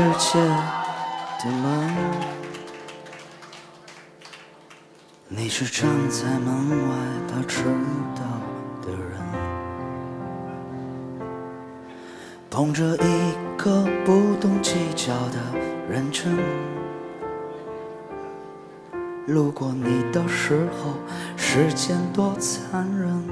[0.00, 0.38] 世界
[1.44, 1.94] 的门，
[5.28, 6.96] 你是站在门外
[7.28, 7.64] 怕迟
[8.16, 8.22] 到
[8.80, 9.20] 的人，
[12.48, 15.36] 捧着一颗不懂计较的
[15.86, 16.34] 认真，
[19.26, 20.94] 路过你的时候，
[21.36, 23.22] 时间多残忍。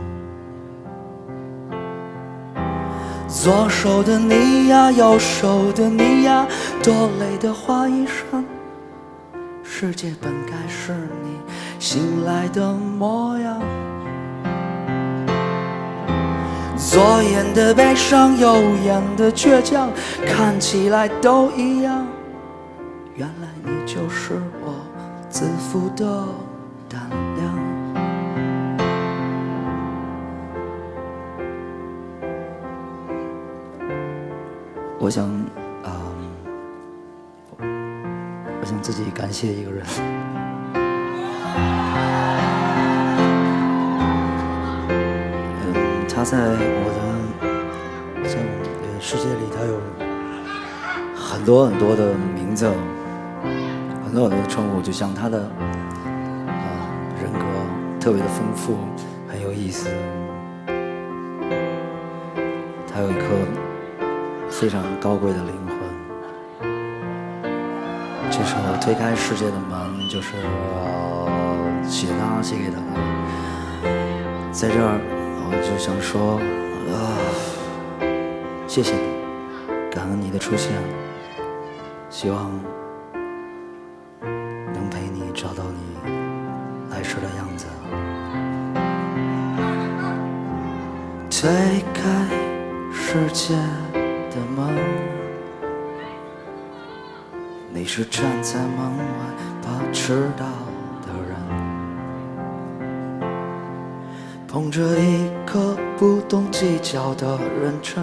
[3.29, 6.47] 左手的你呀，右手的你呀，
[6.83, 8.43] 多累的花衣裳。
[9.63, 10.93] 世界本该是
[11.23, 11.39] 你
[11.79, 13.61] 醒来的模样。
[16.77, 19.91] 左眼的悲伤，右眼的倔强，
[20.27, 22.07] 看起来都一样。
[23.15, 24.73] 原来你就是我
[25.29, 26.25] 自负的
[35.01, 35.25] 我想，
[35.85, 35.95] 啊，
[37.61, 39.87] 我想自己感谢一个人。
[45.63, 45.73] 嗯，
[46.09, 46.99] 他在我的
[48.29, 48.45] 在我
[48.83, 49.81] 的世界里，他有
[51.15, 52.69] 很多很多的名字，
[54.05, 55.39] 很多很多的称呼，就像他的
[56.49, 56.91] 啊
[57.23, 57.39] 人格
[58.01, 58.77] 特别的丰富，
[59.29, 59.89] 很有意思。
[64.59, 65.79] 非常高贵的灵魂。
[68.29, 69.79] 这首《推开世界的门》
[70.13, 70.33] 就是
[71.89, 72.83] 写到写给他的。
[74.51, 74.99] 在这儿，
[75.49, 76.41] 我就想说，
[76.91, 76.99] 啊，
[78.67, 79.01] 谢谢你，
[79.93, 80.73] 感恩你的出现，
[82.11, 82.51] 希望
[94.39, 94.69] 的门，
[97.73, 99.03] 你是站在门外
[99.61, 100.47] 怕迟到
[101.05, 101.35] 的人，
[104.47, 108.01] 捧着一颗不懂计较的认真，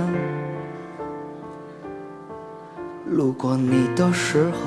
[3.05, 4.59] 路过你的时候，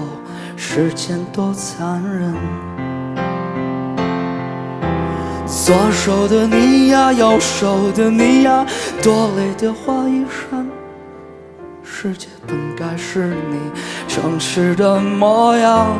[0.56, 2.34] 时间多残忍。
[5.46, 8.64] 左手的你呀，右手的你呀，
[9.02, 10.57] 多累的花衣衫。
[12.00, 13.58] 世界本该是你
[14.06, 15.98] 诚实的模样，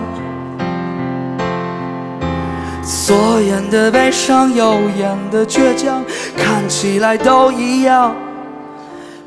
[2.85, 6.05] 左眼的悲伤，右眼的倔强，
[6.37, 8.15] 看起来都一样。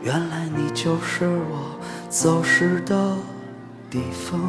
[0.02, 1.78] 原来你就是我
[2.10, 3.18] 走失的
[3.90, 4.40] 地方。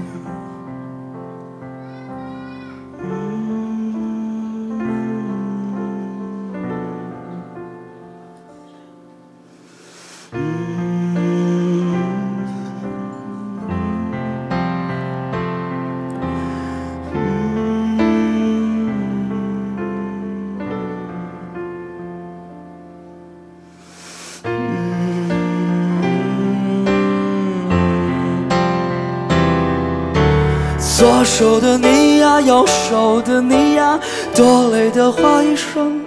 [31.32, 33.98] 手的你呀，右手的你呀，
[34.34, 35.98] 多累的花一生。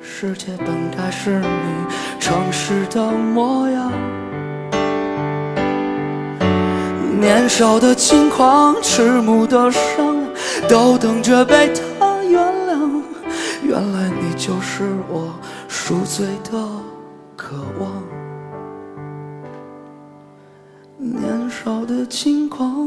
[0.00, 3.90] 世界本该是你诚实的模样。
[7.18, 10.16] 年少的轻狂，迟暮的伤，
[10.68, 13.02] 都等着被他原谅。
[13.64, 15.34] 原来你就是我
[15.66, 16.52] 赎罪的
[17.36, 17.90] 渴望。
[20.98, 22.83] 年少的轻狂。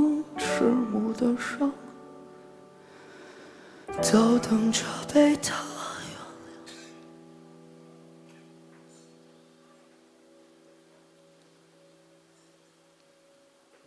[1.37, 1.71] 迟暮
[3.91, 4.83] 的伤，都等着
[5.13, 5.53] 被他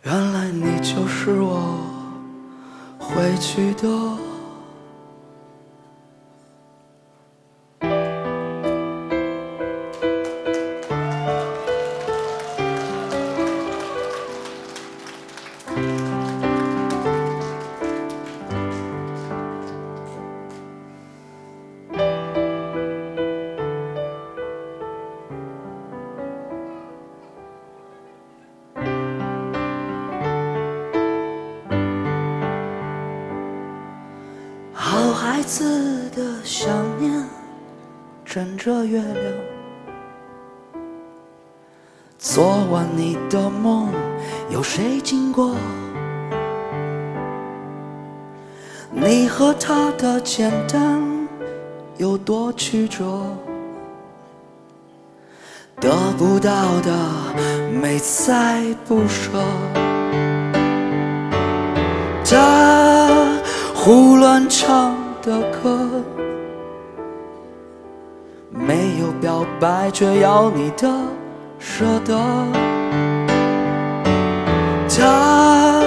[0.03, 0.15] 原谅。
[0.23, 1.87] 原来你就是我
[2.99, 4.20] 回去的。
[63.91, 66.01] 胡乱唱的歌，
[68.49, 70.89] 没有表白却要你的
[71.59, 72.17] 舍得。
[74.89, 75.83] 他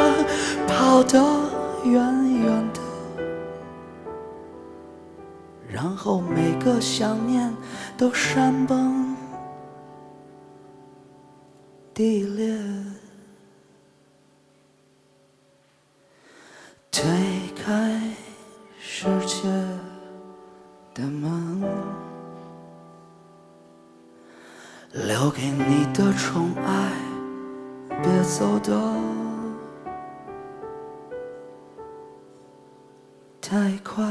[0.68, 1.18] 跑得
[1.86, 1.94] 远
[2.42, 2.82] 远的，
[5.72, 7.56] 然后每个想念
[7.98, 9.16] 都山崩
[11.94, 12.54] 地裂。
[16.92, 17.04] 对
[17.66, 17.72] 开
[18.78, 19.48] 世界
[20.94, 21.62] 的门，
[24.92, 26.92] 留给你的宠爱，
[28.02, 28.74] 别走的
[33.42, 34.04] 太快。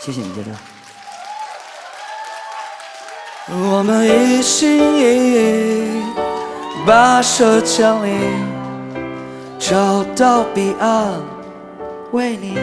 [0.00, 0.50] 谢谢你，接着。
[3.50, 6.02] 我们一心一意，
[6.86, 8.57] 跋涉千里。
[9.58, 11.20] 找到彼岸，
[12.12, 12.56] 为你，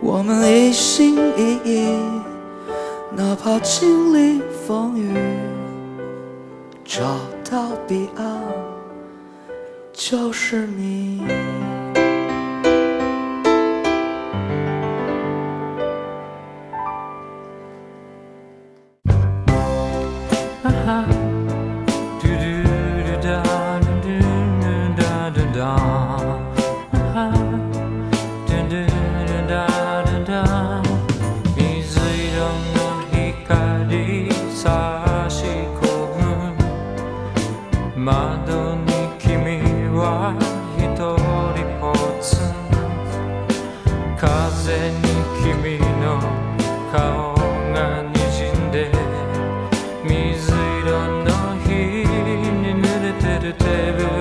[0.00, 1.86] 我们一心一意，
[3.14, 5.14] 哪怕经历风雨。
[6.82, 7.04] 找
[7.48, 8.40] 到彼岸，
[9.92, 11.22] 就是你。
[53.52, 54.17] do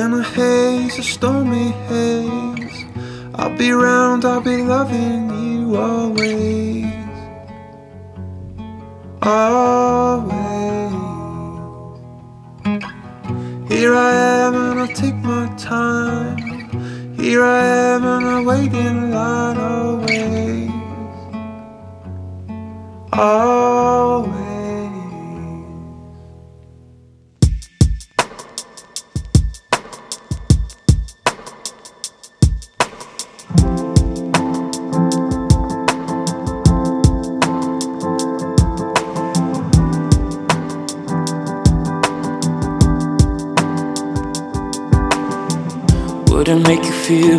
[0.00, 2.86] In a haze, a stormy haze.
[3.34, 6.86] I'll be round, I'll be loving you always.
[9.20, 10.32] Always.
[13.68, 14.12] Here I
[14.44, 16.38] am, and I'll take my time.
[17.18, 20.70] Here I am, and I wait in line always.
[23.12, 23.69] Always.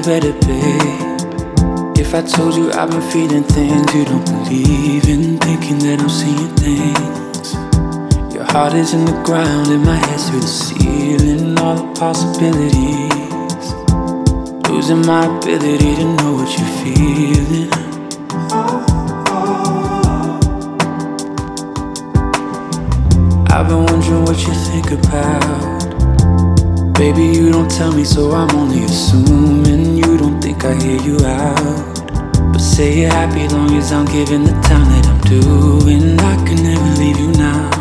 [0.04, 1.98] Better, babe?
[1.98, 6.10] If I told you I've been feeling things you don't believe in, thinking that I'm
[6.10, 7.54] seeing things.
[8.34, 13.74] Your heart is in the ground and my head's through the ceiling, all the possibilities.
[14.70, 17.70] Losing my ability to know what you're feeling.
[23.52, 25.81] I've been wondering what you think about.
[27.02, 31.18] Baby, you don't tell me, so I'm only assuming you don't think I hear you
[31.26, 31.96] out.
[32.54, 36.20] But say you're happy long as I'm giving the time that I'm doing.
[36.20, 37.72] I can never leave you now.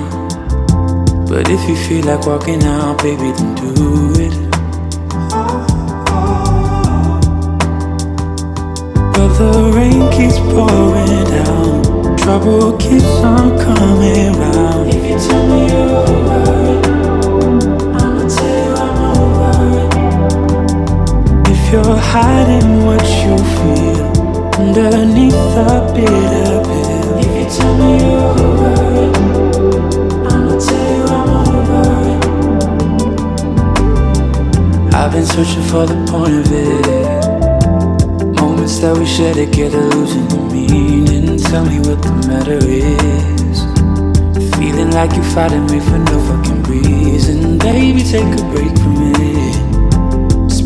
[1.28, 4.34] But if you feel like walking out, baby, then do it.
[9.12, 14.88] But the rain keeps pouring down, trouble keeps on coming round.
[14.88, 16.99] If you tell me you're over
[21.72, 24.06] you're hiding what you feel
[24.58, 28.72] underneath a bitter pill, if you tell me you're over
[29.04, 29.14] it,
[30.32, 32.22] I'ma tell you I'm over it.
[34.94, 37.20] I've been searching for the point of it.
[38.40, 41.38] Moments that we share together, losing the meaning.
[41.38, 43.60] Tell me what the matter is.
[44.56, 47.58] Feeling like you're fighting me for no fucking reason.
[47.58, 49.29] Baby, take a break from it.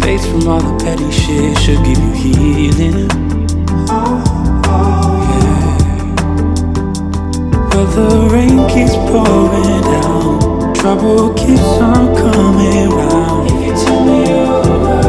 [0.05, 3.09] Space from all the petty shit should give you healing.
[5.33, 5.57] Yeah.
[7.71, 10.75] But the rain keeps pouring down.
[10.75, 13.49] Trouble keeps on coming round.
[13.51, 15.01] If you tell me you're over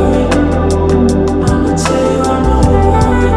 [1.44, 3.36] I'ma tell you I'm over it.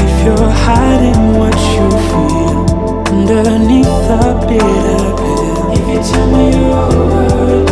[0.00, 2.58] If you're hiding what you feel
[3.12, 7.69] underneath a bitter pill, if you tell me you're over it,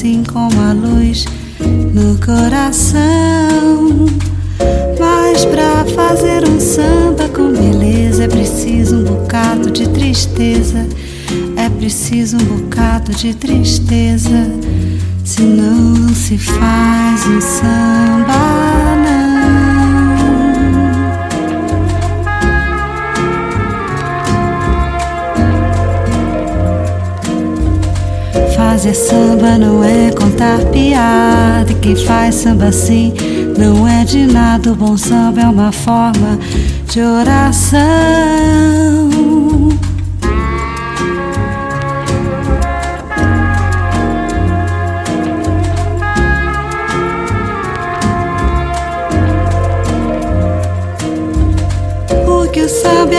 [0.00, 1.26] assim como a luz
[1.92, 4.06] no coração.
[4.98, 10.86] Mas pra fazer um samba com beleza é preciso um bocado de tristeza.
[11.54, 14.50] É preciso um bocado de tristeza,
[15.22, 18.99] senão não se faz um samba.
[28.80, 31.70] Fazer samba não é contar piada.
[31.70, 33.12] E quem faz samba assim
[33.58, 34.72] não é de nada.
[34.72, 36.38] O bom samba é uma forma
[36.86, 37.80] de oração.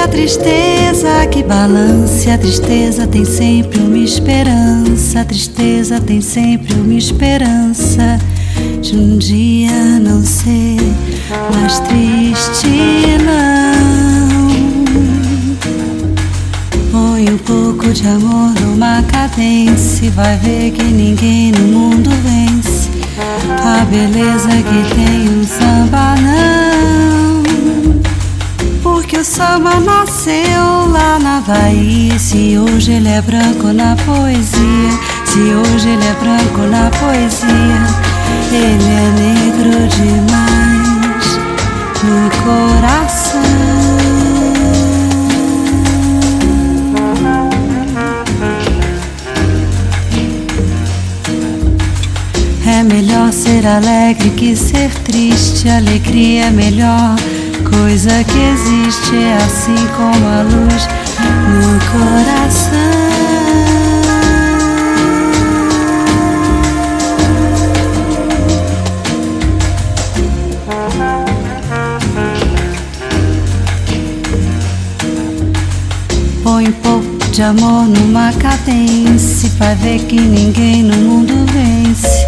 [0.04, 2.30] A tristeza que balance.
[2.30, 5.22] A tristeza tem sempre uma esperança.
[5.22, 8.20] A tristeza tem sempre uma esperança
[8.82, 10.78] de um dia não ser
[11.54, 12.68] mais triste,
[13.24, 14.52] não.
[16.92, 20.08] Põe um pouco de amor numa cadência.
[20.08, 22.90] e Vai ver que ninguém no mundo vence.
[23.64, 26.71] A beleza que tem um samba, não.
[29.12, 32.18] Porque o samba nasceu lá na Bahia.
[32.18, 34.90] Se hoje ele é branco na poesia,
[35.26, 37.50] se hoje ele é branco na poesia,
[38.54, 41.28] ele é negro demais
[42.06, 43.42] no coração.
[52.66, 55.68] É melhor ser alegre que ser triste.
[55.68, 57.18] Alegria é melhor
[57.72, 59.16] coisa que existe.
[59.16, 60.88] É assim como a luz
[61.50, 62.92] no coração.
[76.44, 79.50] Põe um pouco de amor numa cadência.
[79.58, 82.26] Vai ver que ninguém no mundo vence.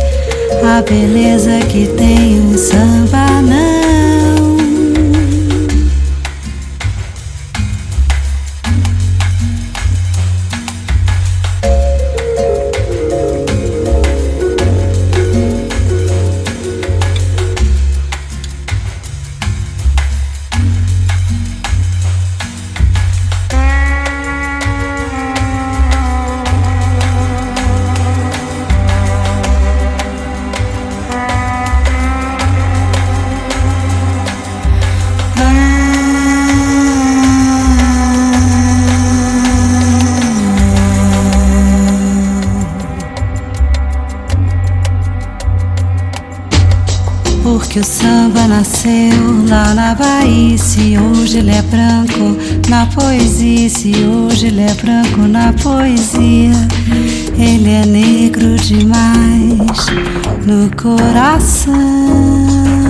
[0.64, 4.23] A beleza que tem um samba, não.
[51.34, 52.38] Hoje ele é branco
[52.70, 56.52] na poesia, se hoje ele é branco na poesia,
[57.40, 59.88] ele é negro demais
[60.46, 62.83] no coração.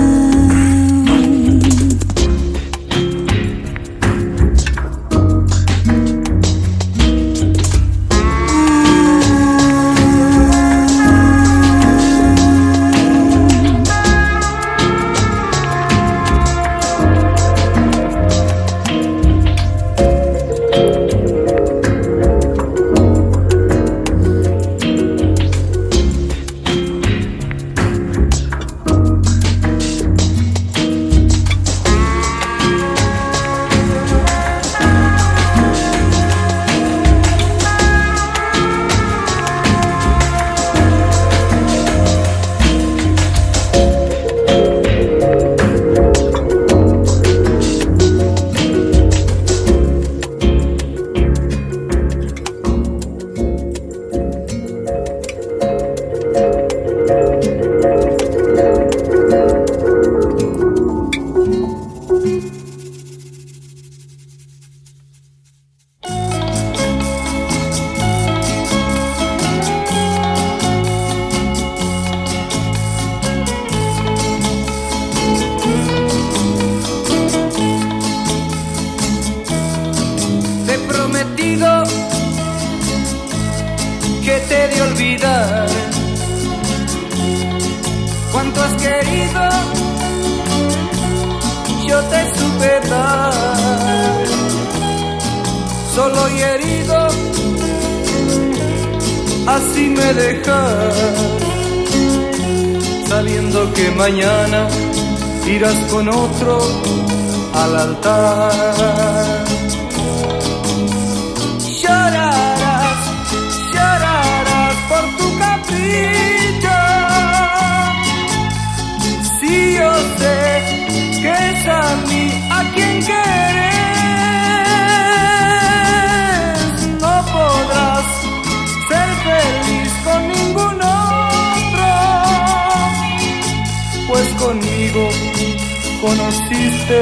[136.53, 137.01] Conociste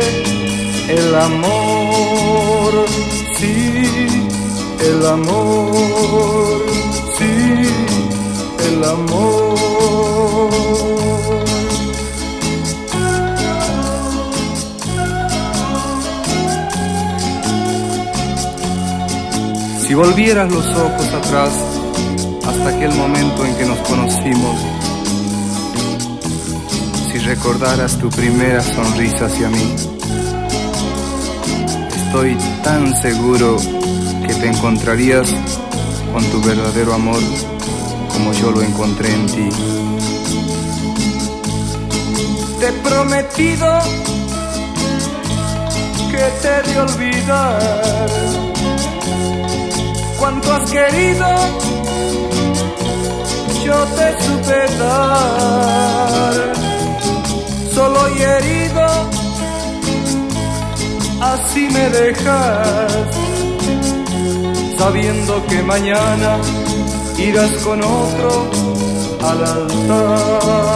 [0.89, 2.85] el amor,
[3.37, 3.83] sí,
[4.79, 6.65] el amor,
[7.17, 7.67] sí,
[8.67, 9.51] el amor.
[19.87, 21.53] Si volvieras los ojos atrás
[22.47, 24.70] hasta aquel momento en que nos conocimos,
[27.35, 29.75] recordaras tu primera sonrisa hacia mí,
[31.95, 33.55] estoy tan seguro
[34.27, 35.33] que te encontrarías
[36.11, 37.21] con tu verdadero amor
[38.11, 39.49] como yo lo encontré en ti.
[42.59, 43.79] Te he prometido
[46.11, 48.09] que te he de olvidar
[50.19, 51.27] cuanto has querido,
[53.63, 56.60] yo te supe dar.
[57.81, 58.85] Solo y herido,
[61.19, 63.07] así me dejas,
[64.77, 66.37] sabiendo que mañana
[67.17, 68.51] irás con otro
[69.23, 70.71] al altar.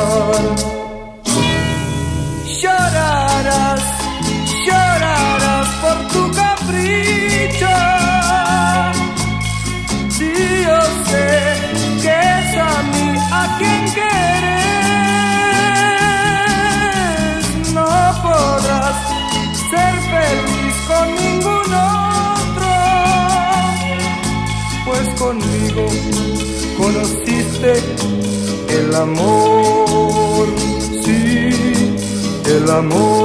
[26.77, 27.73] Conociste
[28.69, 30.47] el amor,
[31.03, 31.49] sí,
[32.45, 33.24] el amor,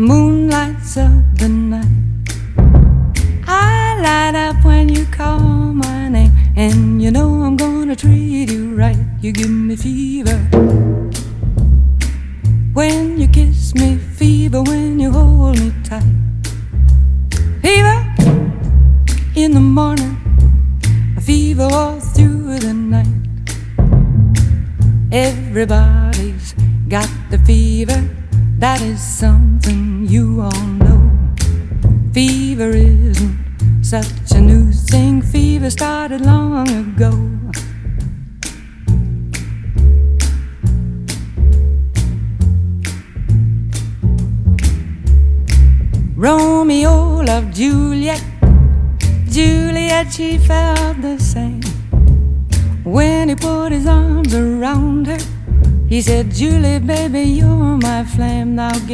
[0.00, 1.86] moon of the night.
[3.46, 8.74] I light up when you call my name, and you know I'm gonna treat you
[8.74, 8.96] right.
[9.20, 10.38] You give me fever.
[12.72, 13.98] When you kiss me,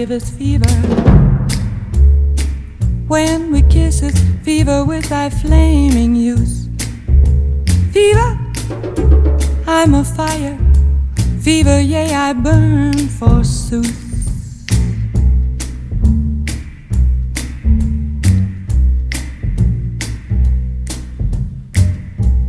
[0.07, 0.71] fever.
[3.09, 6.69] When we kiss us, fever with thy flaming youth.
[7.93, 8.39] Fever,
[9.67, 10.59] I'm a fire.
[11.41, 14.05] Fever, yea, I burn forsooth.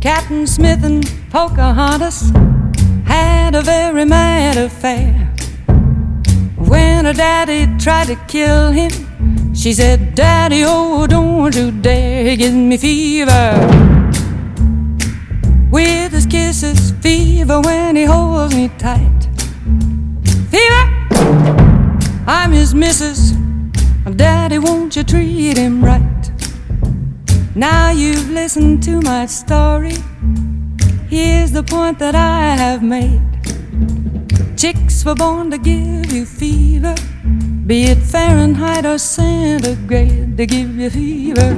[0.00, 2.30] Captain Smith and Pocahontas
[3.04, 5.17] had a very mad affair.
[6.68, 8.90] When her daddy tried to kill him,
[9.54, 13.54] she said, Daddy, oh, don't you dare, he gives me fever.
[15.70, 19.28] With his kisses, fever when he holds me tight.
[20.50, 20.84] Fever,
[22.26, 23.32] I'm his missus.
[24.16, 26.30] Daddy, won't you treat him right?
[27.54, 29.96] Now you've listened to my story.
[31.08, 33.27] Here's the point that I have made.
[34.58, 36.96] Chicks were born to give you fever,
[37.64, 41.54] be it Fahrenheit or centigrade, they give you fever.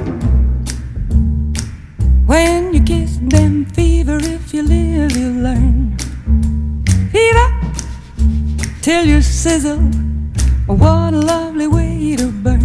[2.27, 5.97] When you kiss them, fever, if you live, you learn.
[7.11, 7.49] Fever,
[8.83, 9.81] till you sizzle.
[10.67, 12.60] What a lovely way to burn.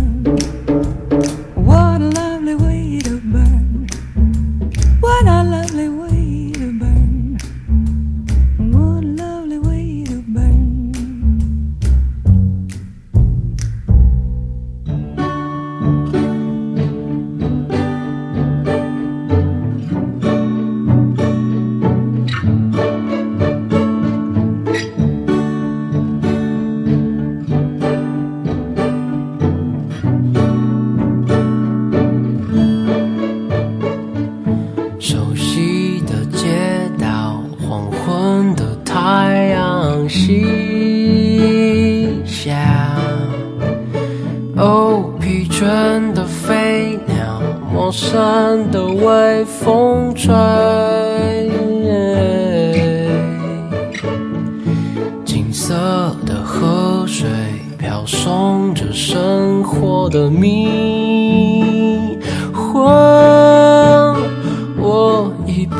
[47.87, 50.35] 鸟，陌生的微风吹，
[55.25, 55.73] 金色
[56.27, 57.29] 的河水
[57.79, 62.19] 飘送着生活的迷
[62.53, 62.85] 幻，
[64.79, 65.77] 我一步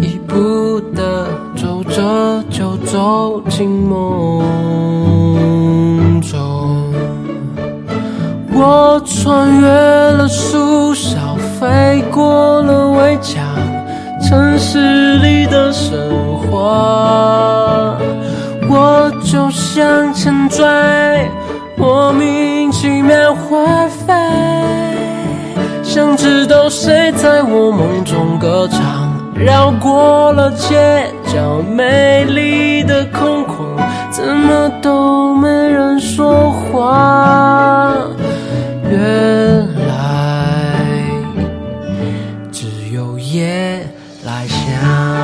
[0.00, 4.40] 一步的走着，就走进梦
[6.20, 6.38] 中。
[8.52, 10.28] 我穿越了，
[11.70, 13.40] 飞过了围墙，
[14.28, 15.96] 城市里的生
[16.40, 17.96] 活，
[18.68, 20.66] 我就向前追，
[21.76, 23.64] 莫名其妙会
[24.04, 24.12] 飞，
[25.84, 33.80] 想知道谁在我梦中歌唱，绕过了街角，美丽的空旷，
[34.10, 37.89] 怎么都没人说话。
[43.32, 43.86] 夜
[44.24, 45.19] 来香。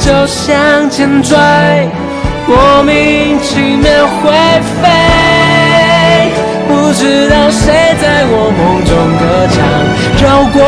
[0.00, 1.36] 就向前追，
[2.46, 3.90] 莫名其妙
[4.22, 4.32] 会
[4.80, 4.88] 飞，
[6.66, 9.58] 不知道谁在我梦中歌唱，
[10.22, 10.58] 绕过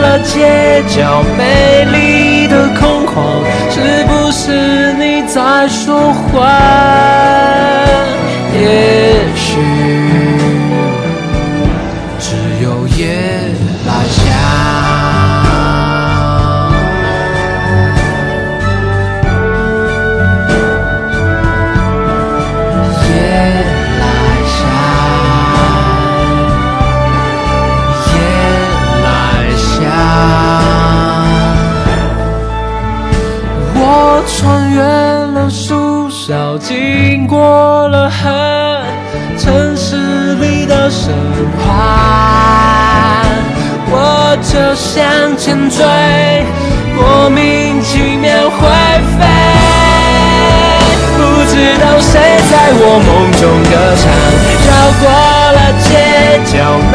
[0.00, 6.48] 了街角，美丽的空旷，是不是你在说话？
[8.54, 8.60] 也
[9.36, 9.60] 许
[12.18, 13.37] 只有夜
[34.78, 38.80] 越了树梢，经过了河，
[39.36, 41.12] 城市里的神
[41.58, 43.24] 话，
[43.90, 45.84] 我就向前追，
[46.94, 48.60] 莫名其妙会
[49.18, 49.26] 飞。
[51.16, 52.14] 不知道谁
[52.48, 54.06] 在我梦中歌唱，
[54.68, 54.70] 绕
[55.02, 55.04] 过
[55.56, 55.90] 了街
[56.46, 56.54] 角，
[56.92, 56.94] 美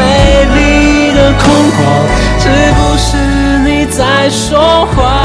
[0.56, 1.44] 丽的空
[1.76, 1.78] 旷，
[2.40, 2.42] 是
[2.78, 3.06] 不是
[3.68, 5.23] 你在说话？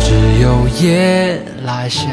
[0.00, 2.06] 只有夜来香，